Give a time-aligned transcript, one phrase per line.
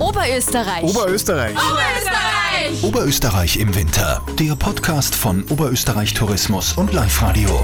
[0.00, 0.82] Oberösterreich.
[0.82, 1.54] Oberösterreich.
[1.54, 2.82] Oberösterreich.
[2.84, 4.22] Oberösterreich im Winter.
[4.38, 7.62] Der Podcast von Oberösterreich Tourismus und Live Radio.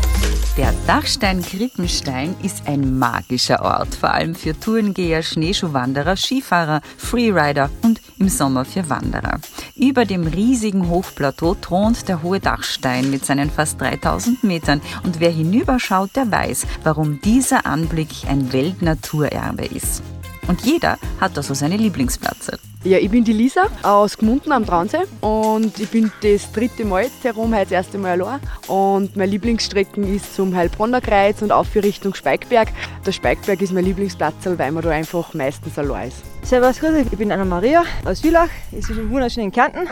[0.59, 8.03] Der Dachstein Krippenstein ist ein magischer Ort, vor allem für Tourengeher, Schneeschuhwanderer, Skifahrer, Freerider und
[8.19, 9.41] im Sommer für Wanderer.
[9.75, 15.31] Über dem riesigen Hochplateau thront der hohe Dachstein mit seinen fast 3000 Metern und wer
[15.31, 20.03] hinüberschaut, der weiß, warum dieser Anblick ein Weltnaturerbe ist.
[20.49, 22.59] Und jeder hat da so seine Lieblingsplätze.
[22.85, 27.03] Ja, ich bin die Lisa aus Gmunden am Traunsee und ich bin das dritte Mal
[27.03, 28.39] jetzt herum, heute das erste Mal allein.
[28.69, 32.69] Und meine Lieblingsstrecken ist zum Heilbronner Kreuz und auf Richtung Speikberg.
[33.05, 36.36] Der Speikberg ist mein Lieblingsplatz, weil man da einfach meistens allein ist.
[36.47, 36.95] Servus, grüß.
[37.11, 38.49] Ich bin Anna-Maria aus Villach.
[38.71, 39.89] Es ist wunderschön in Kärnten.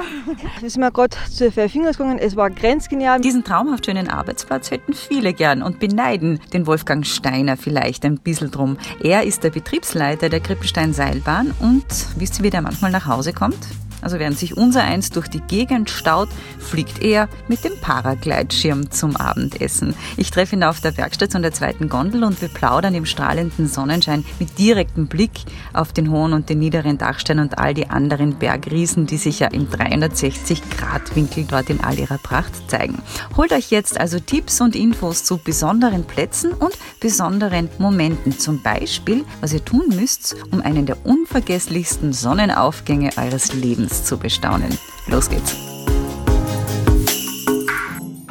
[0.60, 2.20] Wir sind gerade zu Vier Fingers gegangen.
[2.20, 3.20] Es war grenzgenial.
[3.20, 8.52] Diesen traumhaft schönen Arbeitsplatz hätten viele gern und beneiden den Wolfgang Steiner vielleicht ein bisschen
[8.52, 8.78] drum.
[9.02, 11.86] Er ist der Betriebsleiter der Krippenstein Seilbahn und
[12.18, 13.58] wisst ihr, wie der manchmal nach Hause kommt?
[14.04, 16.28] Also während sich unser eins durch die Gegend staut,
[16.58, 19.94] fliegt er mit dem Paragleitschirm zum Abendessen.
[20.18, 24.24] Ich treffe ihn auf der Werkstation der zweiten Gondel und wir plaudern im strahlenden Sonnenschein
[24.38, 25.30] mit direktem Blick
[25.72, 29.48] auf den hohen und den niederen Dachstein und all die anderen Bergriesen, die sich ja
[29.48, 32.98] im 360-Grad-Winkel dort in all ihrer Pracht zeigen.
[33.38, 38.38] Holt euch jetzt also Tipps und Infos zu besonderen Plätzen und besonderen Momenten.
[38.38, 44.76] Zum Beispiel, was ihr tun müsst, um einen der unvergesslichsten Sonnenaufgänge eures Lebens zu bestaunen.
[45.06, 45.54] Los geht's.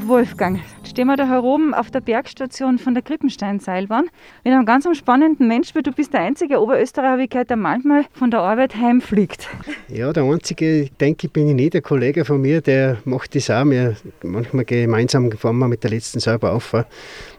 [0.05, 4.05] Wolfgang, stehen wir da heroben auf der Bergstation von der Krippenstein-Seilbahn
[4.43, 8.41] mit einem ganz spannenden Mensch, weil du bist der einzige Oberösterreicher, der manchmal von der
[8.41, 9.47] Arbeit heimfliegt.
[9.87, 11.73] Ja, der einzige, denke ich, bin ich nicht.
[11.73, 13.65] Der Kollege von mir, der macht das auch.
[13.65, 16.75] Wir manchmal gemeinsam fahren wir mit der letzten Salbe auf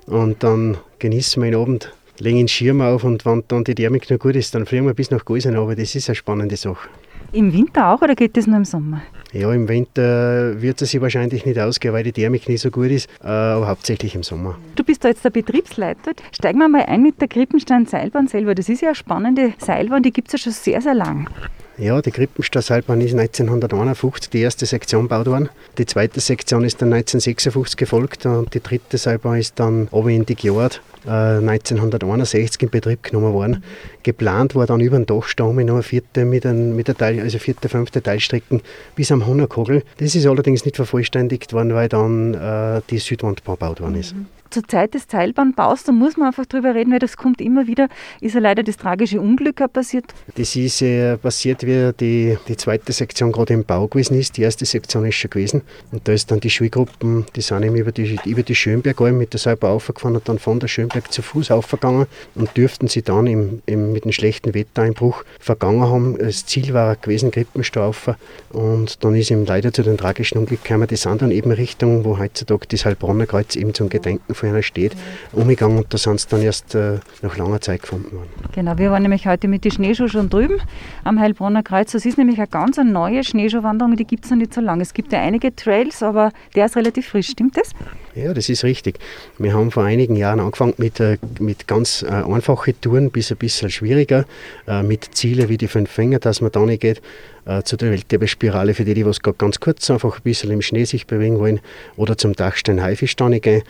[0.06, 4.08] und dann genießen wir den Abend legen den Schirm auf und wenn dann die Thermik
[4.10, 6.88] noch gut ist, dann fliegen wir bis nach Gäusen, aber das ist eine spannende Sache.
[7.34, 9.02] Im Winter auch oder geht das nur im Sommer?
[9.32, 12.92] Ja, im Winter wird es sich wahrscheinlich nicht ausgehen, weil die Thermik nicht so gut
[12.92, 14.56] ist, äh, aber hauptsächlich im Sommer.
[14.76, 16.12] Du bist da jetzt der Betriebsleiter.
[16.30, 18.54] Steigen wir mal ein mit der Krippenstein-Seilbahn selber.
[18.54, 21.28] Das ist ja eine spannende Seilbahn, die gibt es ja schon sehr, sehr lang.
[21.76, 25.48] Ja, die Krippenstein-Seilbahn ist 1951 die erste Sektion gebaut worden.
[25.76, 30.24] Die zweite Sektion ist dann 1956 gefolgt und die dritte Seilbahn ist dann oben in
[30.24, 33.64] die Gjord 1961 in Betrieb genommen worden.
[34.02, 37.38] Geplant war dann über den Dachstamm noch eine vierte mit, ein, mit der Teil, also
[37.38, 38.62] vierte, fünfte Teilstrecken
[38.94, 39.82] bis am Hunnerkogel.
[39.98, 44.14] Das ist allerdings nicht vervollständigt worden, weil dann äh, die Südwandbahn gebaut worden ist.
[44.14, 47.66] Mhm zur Zeit des Seilbahnbaus, da muss man einfach drüber reden, weil das kommt immer
[47.66, 47.88] wieder,
[48.20, 50.04] ist ja leider das tragische Unglück passiert.
[50.36, 54.36] Das ist äh, passiert, wie die, die zweite Sektion gerade im Bau gewesen ist.
[54.36, 55.62] Die erste Sektion ist schon gewesen.
[55.90, 59.32] Und da ist dann die Schulgruppen, die sind eben über die, über die Schönbergalm mit
[59.32, 63.26] der Seilbahn aufgefahren und dann von der Schönberg zu Fuß aufgegangen und dürften sie dann
[63.26, 66.18] im, im, mit dem schlechten Wettereinbruch vergangen haben.
[66.18, 68.16] Das Ziel war gewesen, Krippenstaufer.
[68.50, 70.86] Und dann ist ihm leider zu den tragischen Unglück gekommen.
[70.88, 74.62] Die sind dann eben Richtung, wo heutzutage das Heilbronner Kreuz eben zum Gedenken von einer
[74.62, 74.96] steht,
[75.32, 78.28] umgegangen und da sind sie dann erst äh, nach langer Zeit gefunden worden.
[78.54, 80.60] Genau, wir waren nämlich heute mit den Schneeschuhen schon drüben
[81.04, 81.92] am Heilbronner Kreuz.
[81.92, 84.82] Das ist nämlich eine ganz neue Schneeschuhwanderung, die gibt es noch nicht so lange.
[84.82, 87.70] Es gibt ja einige Trails, aber der ist relativ frisch, stimmt das?
[88.14, 89.00] Ja, das ist richtig.
[89.38, 93.36] Wir haben vor einigen Jahren angefangen mit, äh, mit ganz äh, einfachen Touren, bis ein
[93.36, 94.24] bisschen schwieriger,
[94.68, 97.02] äh, mit Zielen wie die fünf Finger, dass man da nicht geht
[97.44, 100.84] äh, zu der Weltteppespirale, für die, die was ganz kurz einfach ein bisschen im Schnee
[100.84, 101.60] sich bewegen wollen,
[101.96, 103.62] oder zum Dachstein Haifisch gehen.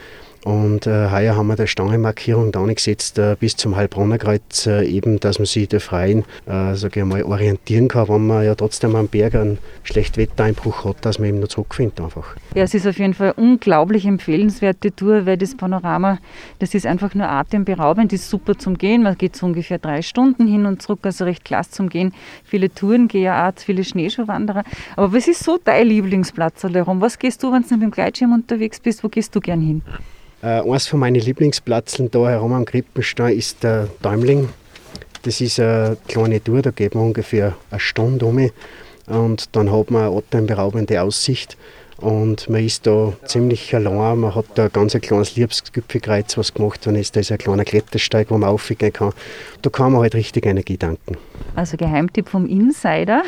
[0.44, 4.84] Und äh, heuer haben wir der Stangemarkierung da gesetzt äh, bis zum Heilbronner Kreuz, äh,
[4.84, 8.54] eben, dass man sich der Freien, äh, sage ich mal, orientieren kann, wenn man ja
[8.54, 12.36] trotzdem am Berg einen schlechten Wettereinbruch hat, dass man eben noch zurückfindet einfach.
[12.54, 16.18] Ja, es ist auf jeden Fall unglaublich empfehlenswerte Tour, weil das Panorama,
[16.58, 19.02] das ist einfach nur atemberaubend, ist super zum Gehen.
[19.02, 22.12] Man geht so ungefähr drei Stunden hin und zurück, also recht klasse zum Gehen.
[22.44, 24.64] Viele Tourengeherart, viele Schneeschuhwanderer.
[24.96, 27.00] Aber was ist so dein Lieblingsplatz, Lerum?
[27.00, 29.80] Was gehst du, wenn du mit dem Gleitschirm unterwegs bist, wo gehst du gern hin?
[30.44, 34.50] Äh, eines von meinen Lieblingsplätzen da herum am Krippenstein ist der Däumling.
[35.22, 38.50] Das ist eine kleine Tour, da geht man ungefähr eine Stunde um
[39.06, 41.56] und dann hat man eine atemberaubende Aussicht
[41.96, 44.18] und man ist da ziemlich allein.
[44.18, 47.16] Man hat da ein ganz kleines Liebesgipfelkreuz, was gemacht worden ist.
[47.16, 49.14] Da ist ein kleiner Klettersteig, wo man aufgehen kann.
[49.62, 51.16] Da kann man halt richtig Energie tanken.
[51.54, 53.22] Also Geheimtipp vom Insider.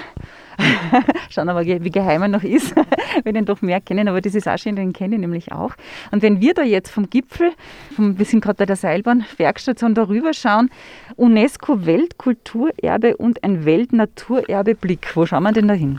[1.31, 2.75] Schauen mal, wie geheim er noch ist,
[3.25, 5.73] wenn ihn doch mehr kennen, aber das ist auch schön, den kenne ich nämlich auch.
[6.11, 7.53] Und wenn wir da jetzt vom Gipfel,
[7.95, 10.71] vom, wir sind gerade bei der Seilbahn, Werkstation darüber schauen,
[11.17, 15.99] UNESCO Weltkulturerbe und ein Weltnaturerbe Blick, wo schauen wir denn da hin?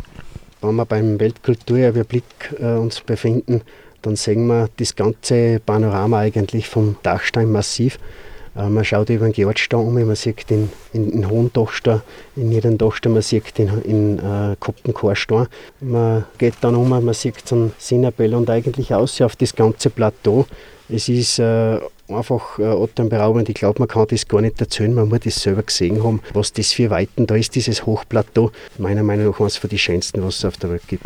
[0.62, 3.62] Wenn wir beim Weltkulturerbe Blick äh, uns befinden,
[4.01, 8.26] dann sehen wir das ganze Panorama eigentlich vom Dachsteinmassiv Äh,
[8.69, 12.01] man schaut über den Georgstau um, man sieht den, in, in Hohen Dachstein,
[12.36, 15.48] in Dachstein, man sieht den in äh, Koptenkorstein.
[15.80, 20.45] Man geht dann um, man sieht einen Sinnerbell und eigentlich aus auf das ganze Plateau.
[20.89, 23.50] Es ist äh, einfach äh, atemberaubend.
[23.50, 26.54] Ich glaube, man kann das gar nicht erzählen, man muss das selber gesehen haben, was
[26.54, 28.51] das für Weiten da ist, dieses Hochplateau.
[28.78, 31.06] Meiner Meinung nach eines von den schönsten, was es auf der Welt gibt.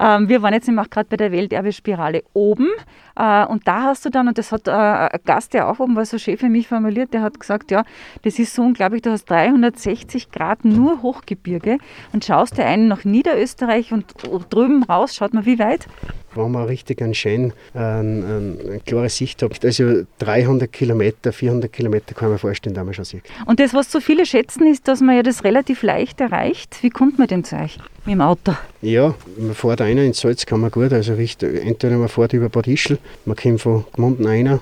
[0.00, 2.68] Ähm, wir waren jetzt gerade bei der Welterbespirale oben
[3.16, 5.96] äh, und da hast du dann, und das hat äh, ein Gast, der auch oben
[5.96, 7.84] war, so schön für mich formuliert, der hat gesagt, ja,
[8.22, 11.78] das ist so unglaublich, du hast 360 Grad nur Hochgebirge
[12.12, 14.06] und schaust dir einen nach Niederösterreich und
[14.50, 15.86] drüben raus, schaut man wie weit?
[16.36, 19.64] Wenn man richtig einen schönen, äh, eine, eine klare Sicht hat.
[19.64, 23.22] Also 300 Kilometer, 400 Kilometer kann man vorstellen, da man schon sieht.
[23.46, 26.78] Und das, was so viele schätzen, ist, dass man ja das relativ leicht erreicht.
[26.82, 28.54] Wie kommt man denn zu euch mit dem Auto?
[28.82, 30.92] Ja, man fährt einer ins Salz, kann man gut.
[30.92, 34.60] Also entweder man fährt über Bad Ischl, man kommt von Gmunden einer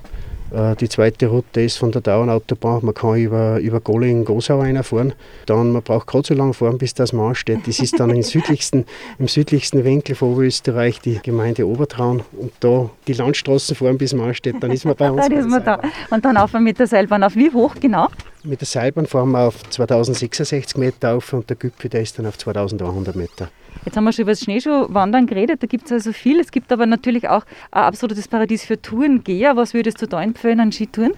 [0.78, 2.84] die zweite Route ist von der Dauerautobahn.
[2.84, 5.14] Man kann über, über Golling, Gosau reinfahren.
[5.46, 7.66] Dann, man braucht gerade so lange fahren, bis das man ansteht.
[7.66, 8.84] Das ist dann im südlichsten,
[9.18, 12.22] im südlichsten Winkel von Oberösterreich, die Gemeinde Obertraun.
[12.32, 15.26] Und da die Landstraßen fahren, bis man ansteht, dann ist man bei uns.
[15.26, 15.80] dann ist man da.
[16.10, 17.22] Und dann auf mit der Seilbahn.
[17.24, 18.08] Auf wie hoch genau?
[18.44, 22.26] Mit der Seilbahn fahren wir auf 2066 Meter auf und der Gipfel der ist dann
[22.26, 23.48] auf 2100 Meter.
[23.84, 26.40] Jetzt haben wir schon über das Schneeschuhwandern geredet, da gibt es also viel.
[26.40, 29.54] Es gibt aber natürlich auch ein absolutes Paradies für Tourengeher.
[29.54, 31.12] Was würdest du da empfehlen an Skitouren?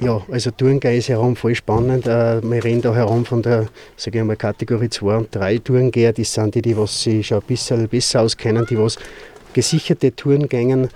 [0.00, 2.06] Ja, also Tourengehen ist herum voll spannend.
[2.06, 6.12] Äh, wir reden da herum von der ich mal, Kategorie 2 und 3 Tourengeher.
[6.12, 8.96] Das sind die, die was sich schon ein bisschen besser auskennen, die was
[9.54, 10.88] gesicherte Touren gängen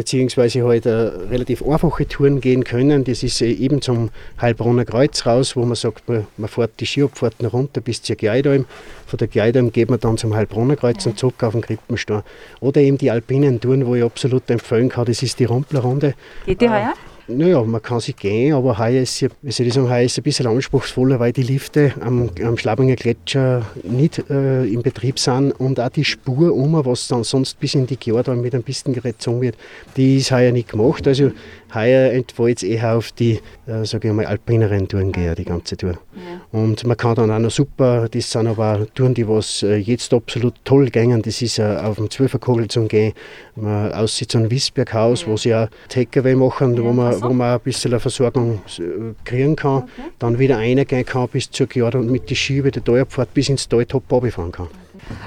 [0.00, 3.04] beziehungsweise halt äh, relativ einfache Touren gehen können.
[3.04, 4.08] Das ist äh, eben zum
[4.40, 8.64] Heilbronner Kreuz raus, wo man sagt, man, man fährt die Skiabfahrten runter bis zur Geidalm.
[9.06, 12.22] Von der Geidalm geht man dann zum Heilbronner Kreuz und zurück auf den Krippenstein.
[12.60, 16.14] Oder eben die alpinen Touren, wo ich absolut empfehlen kann, das ist die Rumplerrunde.
[16.46, 16.94] Geht die heuer?
[17.36, 20.46] Naja, man kann sich gehen, aber heuer ist, soll ich sagen, heuer ist ein bisschen
[20.46, 25.88] anspruchsvoller, weil die Lifte am, am Schlabinger Gletscher nicht äh, in Betrieb sind und auch
[25.90, 29.56] die Spur um, was dann sonst bis in die Gjorde mit einem Pistengerät gezogen wird,
[29.96, 31.06] die ist heuer nicht gemacht.
[31.06, 31.30] Also
[31.74, 35.76] heuer entfällt es eher auf die, äh, sage ich mal, alpineren Touren gehen, die ganze
[35.76, 35.92] Tour.
[35.92, 36.58] Ja.
[36.58, 40.12] Und man kann dann auch noch super, das sind aber Touren, die was äh, jetzt
[40.12, 43.12] absolut toll gehen, das ist äh, auf dem Zwölferkogel zum Gehen,
[43.56, 45.28] man aussieht so ein Wissberghaus, ja.
[45.28, 49.14] wo sie auch Takeaway machen, ja, wo, man, wo man ein bisschen eine Versorgung äh,
[49.24, 49.88] kriegen kann, okay.
[50.18, 53.68] dann wieder reingehen kann bis zur Gjorde und mit die Schiebe der Talabfahrt bis ins
[53.68, 54.68] Tal top fahren kann.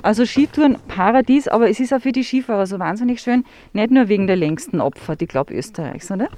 [0.02, 3.44] Also Skitouren Paradies, aber es ist auch für die Skifahrer so wahnsinnig schön,
[3.74, 6.30] nicht nur wegen der längsten Abfahrt, ich glaube Österreichs, oder?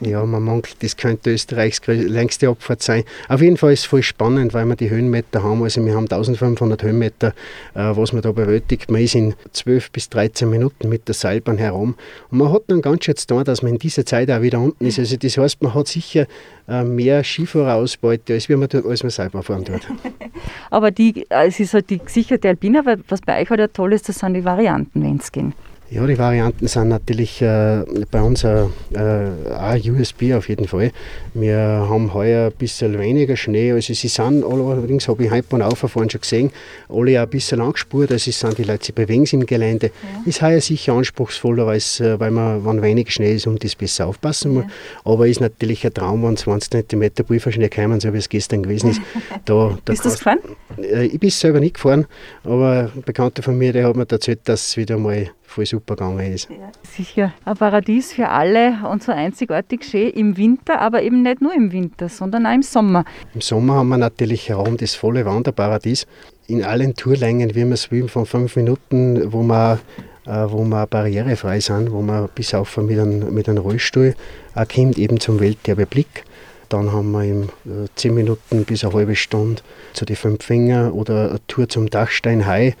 [0.00, 3.04] Ja, man munkelt, das könnte Österreichs längste Abfahrt sein.
[3.28, 5.62] Auf jeden Fall ist es voll spannend, weil wir die Höhenmeter haben.
[5.62, 7.28] Also wir haben 1500 Höhenmeter,
[7.74, 8.90] äh, was man da bewältigt.
[8.90, 11.94] Man ist in 12 bis 13 Minuten mit der Seilbahn herum.
[12.30, 14.86] Und man hat dann ganz schön tun, dass man in dieser Zeit auch wieder unten
[14.86, 14.98] ist.
[14.98, 16.26] Also das heißt, man hat sicher
[16.68, 19.86] äh, mehr Skifahrerausbeute, als wenn man, als man Seilbahn fahren tut.
[20.70, 23.92] Aber die, äh, es ist halt die gesicherte Alpina, weil was bei euch halt toll
[23.92, 25.52] ist, das sind die Varianten, wenn es geht.
[25.88, 28.64] Ja, die Varianten sind natürlich äh, bei uns äh,
[28.96, 30.90] auch USB auf jeden Fall.
[31.32, 33.70] Wir haben heuer ein bisschen weniger Schnee.
[33.70, 36.50] Also sie sind allerdings, habe ich heute beim Auffahren schon gesehen,
[36.88, 38.10] alle auch ein bisschen angespurt.
[38.10, 39.92] Also es sind die Leute, sie bewegen sich im Gelände.
[40.02, 40.22] Ja.
[40.28, 41.80] Ist heuer sicher anspruchsvoller, äh,
[42.18, 44.64] weil man, wenn wenig Schnee ist, um das besser aufpassen muss.
[44.64, 44.70] Ja.
[45.12, 48.90] Aber ist natürlich ein Traum, wenn 20 cm Pulverschnee kommen, so wie es gestern gewesen
[48.90, 49.00] ist.
[49.44, 50.40] Da, da Bist du gefahren?
[50.78, 52.06] Äh, ich bin selber nicht gefahren,
[52.42, 55.96] aber ein Bekannter von mir, der hat mir erzählt, dass es wieder mal voll super
[55.96, 56.50] gegangen ist.
[56.50, 57.32] Ja, sicher.
[57.44, 61.72] Ein Paradies für alle und so einzigartig schön im Winter, aber eben nicht nur im
[61.72, 63.04] Winter, sondern auch im Sommer.
[63.34, 66.06] Im Sommer haben wir natürlich herum das volle Wanderparadies.
[66.48, 69.78] In allen Tourlängen, wie man es will, von fünf Minuten, wo man
[70.26, 74.14] äh, wo wir barrierefrei sind, wo man bis auf mit einem, mit einem Rollstuhl
[74.54, 76.24] auch kommt, eben zum Welterbeblick.
[76.68, 79.62] Dann haben wir im äh, 10 Minuten bis eine halbe Stunde
[79.92, 82.74] zu den fünf Finger oder eine Tour zum Dachstein High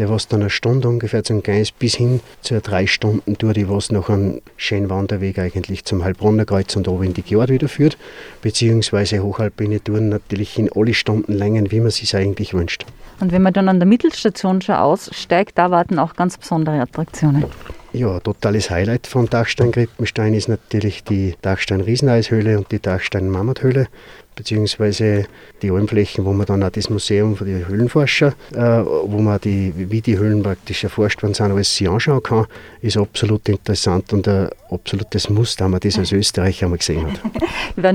[0.00, 3.52] der was dann eine Stunde ungefähr zum Geist bis hin zu einer drei Stunden Tour,
[3.52, 7.50] die was noch einen schönen Wanderweg eigentlich zum Heilbronner Kreuz und oben in die Gjord
[7.50, 7.98] wieder führt,
[8.40, 12.86] beziehungsweise hochalpine Touren natürlich in alle Stundenlängen, wie man sich eigentlich wünscht.
[13.20, 17.44] Und wenn man dann an der Mittelstation schon aussteigt, da warten auch ganz besondere Attraktionen.
[17.92, 23.88] Ja, totales Highlight von Dachstein Grippenstein ist natürlich die Dachstein Rieseneishöhle und die Dachstein Mammuthöhle.
[24.34, 25.26] Beziehungsweise
[25.62, 29.72] die Almflächen, wo man dann auch das Museum für die Höhlenforscher, äh, wo man die,
[29.76, 32.46] wie die Höhlen praktisch erforscht worden sind, alles sich anschauen kann,
[32.80, 37.20] ist absolut interessant und ein absolutes Muss, da man das als Österreicher einmal gesehen hat.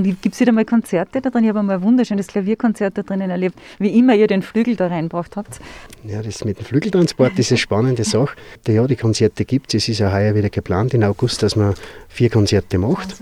[0.21, 1.43] Gibt es wieder mal Konzerte da drin?
[1.43, 4.87] Ich habe einmal ein wunderschönes Klavierkonzert da drinnen erlebt, wie immer ihr den Flügel da
[4.87, 5.59] reinbracht habt.
[6.03, 8.35] Ja, das mit dem Flügeltransport ist eine spannende Sache.
[8.67, 9.83] Ja, die Konzerte gibt es.
[9.83, 11.73] Es ist ja heuer wieder geplant im August, dass man
[12.07, 13.15] vier Konzerte macht.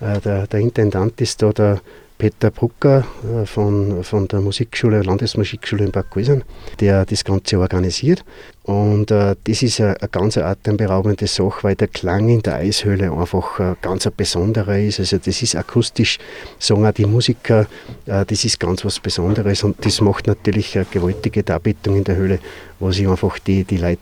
[0.00, 1.80] Äh, der, der Intendant ist da der
[2.18, 6.44] Peter Brucker äh, von, von der Musikschule, Landesmusikschule in Bad Guisen,
[6.80, 8.24] der das Ganze organisiert.
[8.64, 13.10] Und äh, das ist eine, eine ganz atemberaubende Sache, weil der Klang in der Eishöhle
[13.12, 15.00] einfach äh, ganz ein besonderer ist.
[15.00, 16.18] Also das ist akustisch,
[16.58, 17.66] sagen auch die Musiker,
[18.06, 22.16] äh, das ist ganz was Besonderes und das macht natürlich eine gewaltige Darbietung in der
[22.16, 22.38] Höhle,
[22.78, 23.98] wo sich einfach die, die Leute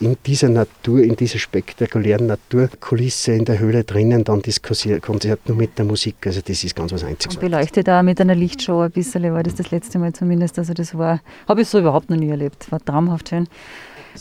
[0.00, 5.56] in dieser Natur, in dieser spektakulären Naturkulisse in der Höhle drinnen, dann das Konzert nur
[5.56, 6.16] mit der Musik.
[6.26, 7.36] Also das ist ganz was Einziges.
[7.36, 10.58] Und beleuchtet auch mit einer Lichtshow ein bisschen, war das das letzte Mal zumindest.
[10.58, 12.70] Also das war, habe ich so überhaupt noch nie erlebt.
[12.70, 13.48] War traumhaft schön.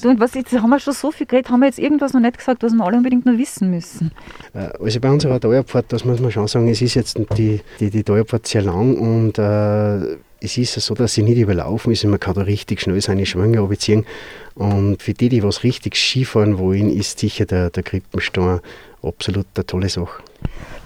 [0.02, 2.20] Du, und was, jetzt haben wir schon so viel geredet, haben wir jetzt irgendwas noch
[2.20, 4.12] nicht gesagt, was wir alle unbedingt noch wissen müssen?
[4.54, 7.90] Äh, also bei unserer Dauerpfad, das muss man schon sagen, es ist jetzt die, die,
[7.90, 12.20] die Dauerpfad sehr lang und äh, es ist so, dass sie nicht überlaufen ist man
[12.20, 14.06] kann da richtig schnell seine Schwünge abziehen.
[14.54, 18.60] Und für die, die was richtig Skifahren wollen, ist sicher der, der Krippenstein
[19.02, 20.24] absolut eine tolle Sache.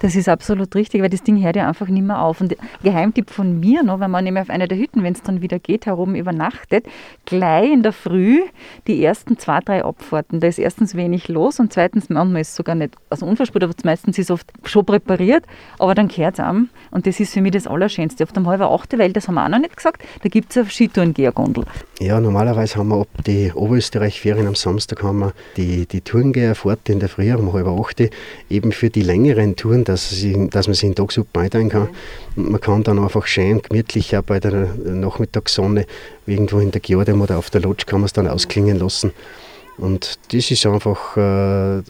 [0.00, 2.40] Das ist absolut richtig, weil das Ding hört ja einfach nicht mehr auf.
[2.40, 5.42] Und Geheimtipp von mir noch, wenn man nämlich auf einer der Hütten, wenn es dann
[5.42, 6.86] wieder geht, herum übernachtet,
[7.26, 8.40] gleich in der Früh
[8.86, 10.40] die ersten zwei, drei Abfahrten.
[10.40, 13.74] Da ist erstens wenig los und zweitens, manchmal ist es sogar nicht, also unverspürt, aber
[13.84, 15.44] meistens ist es oft schon präpariert,
[15.78, 16.70] aber dann kehrt es an.
[16.90, 18.24] Und das ist für mich das Allerschönste.
[18.24, 20.56] Auf dem halben achte, weil das haben wir auch noch nicht gesagt, da gibt es
[20.56, 21.64] eine Skitourengehergondel.
[22.00, 27.00] Ja, normalerweise haben wir ab die Oberösterreich-Ferien am Samstag haben wir die, die Tourengeherfahrt in
[27.00, 28.08] der Früh um halb achte,
[28.48, 31.68] eben für die längeren Touren, dass, sie, dass man sich in den Tag super einteilen
[31.68, 31.88] kann.
[32.36, 35.86] Und man kann dann einfach schön gemütlich auch bei der Nachmittagssonne
[36.26, 39.12] irgendwo in der Giordem oder auf der Lodge kann man es dann ausklingen lassen.
[39.76, 41.82] Und das ist einfach äh, ein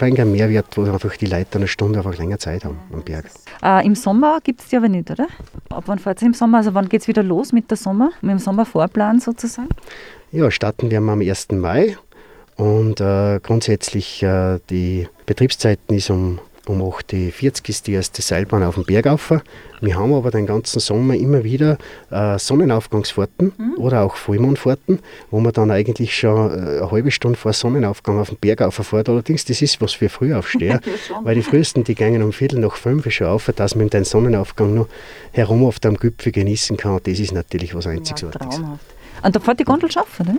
[0.00, 3.26] wenig ein Mehrwert, wo einfach die Leute eine Stunde einfach länger Zeit haben am Berg.
[3.62, 5.28] Äh, Im Sommer gibt es die aber nicht, oder?
[5.70, 6.58] Ab wann fahrt ihr im Sommer?
[6.58, 8.10] Also wann geht es wieder los mit der Sommer?
[8.22, 9.68] Mit dem Sommervorplan sozusagen?
[10.32, 11.52] Ja, starten wir am 1.
[11.52, 11.96] Mai
[12.56, 18.62] und äh, grundsätzlich äh, die Betriebszeiten ist um um 8.40 Uhr ist die erste Seilbahn
[18.62, 19.32] auf dem Berg auf.
[19.80, 21.78] Wir haben aber den ganzen Sommer immer wieder
[22.10, 23.74] äh, Sonnenaufgangsfahrten mhm.
[23.78, 24.98] oder auch Vollmondfahrten,
[25.30, 29.08] wo man dann eigentlich schon äh, eine halbe Stunde vor Sonnenaufgang auf den Berg auffährt.
[29.08, 30.80] Allerdings, das ist was für Frühaufsteher,
[31.22, 34.74] weil die frühesten, die gehen um Viertel nach fünf schon auf, dass man den Sonnenaufgang
[34.74, 34.88] noch
[35.32, 36.98] herum auf dem Gipfel genießen kann.
[37.04, 38.58] Das ist natürlich was Einzigartiges.
[38.58, 38.78] Ja,
[39.22, 40.38] und da fährt die Gondel schaffen, oder?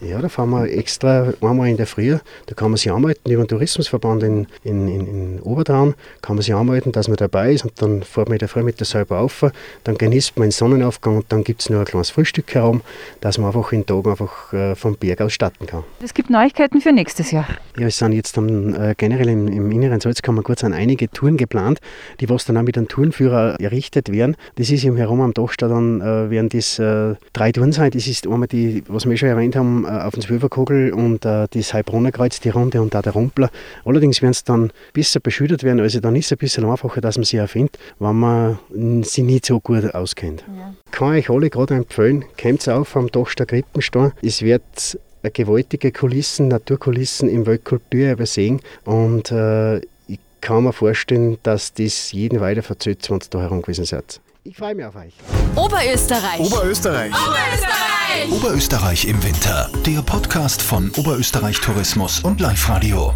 [0.00, 2.18] Ja, da fahren wir extra einmal in der Früh.
[2.46, 5.94] Da kann man sich anmelden über den Tourismusverband in, in, in, in Obertraun.
[6.20, 8.62] Kann man sich anmelden, dass man dabei ist und dann fährt man in der Früh
[8.62, 9.46] mit der selber auf.
[9.84, 12.82] Dann genießt man den Sonnenaufgang und dann gibt es noch ein kleines Frühstück herum,
[13.20, 15.82] dass man einfach in den Tag einfach äh, vom Berg aus starten kann.
[16.02, 17.46] Es gibt Neuigkeiten für nächstes Jahr.
[17.78, 21.80] Ja, es sind jetzt dann, äh, generell im, im inneren Salzkammergut sind einige Touren geplant,
[22.20, 24.36] die was dann auch mit einem Tourenführer errichtet werden.
[24.56, 27.90] Das ist im Herum am Dachstadt dann äh, werden das äh, drei Touren sein.
[27.90, 31.46] Das ist einmal die, was wir schon erwähnt haben, äh, auf den Zwölferkogel und äh,
[31.50, 33.50] das Heilbronner Kreuz, die Runde und auch der Rumpler.
[33.84, 37.16] Allerdings werden es dann besser beschüttet werden, also dann ist es ein bisschen einfacher, dass
[37.16, 38.58] man sie erfindet, wenn man
[39.02, 40.44] sie nicht so gut auskennt.
[40.56, 40.74] Ja.
[40.90, 44.12] Kann ich euch alle gerade empfehlen, kommt auf am Dachstadt Krippenstein.
[44.22, 44.98] Es wird
[45.30, 52.40] gewaltige Kulissen, Naturkulissen im Weltkulturerbe sehen und äh, ich kann mir vorstellen, dass das jeden
[52.40, 54.20] weiter verzögert, wenn ihr da herum gewesen seid.
[54.46, 55.12] Ich freue mich auf euch.
[55.56, 56.38] Oberösterreich.
[56.38, 57.12] Oberösterreich.
[57.12, 58.30] Oberösterreich.
[58.30, 59.68] Oberösterreich im Winter.
[59.84, 63.12] Der Podcast von Oberösterreich Tourismus und Live Radio.